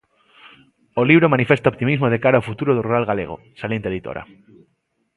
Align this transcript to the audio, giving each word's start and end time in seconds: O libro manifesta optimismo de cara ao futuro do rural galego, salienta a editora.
O 1.01 1.03
libro 1.09 1.31
manifesta 1.33 1.71
optimismo 1.73 2.07
de 2.09 2.19
cara 2.23 2.35
ao 2.37 2.47
futuro 2.49 2.71
do 2.73 2.83
rural 2.87 3.03
galego, 3.11 3.35
salienta 3.61 3.85
a 3.87 3.93
editora. 3.93 4.23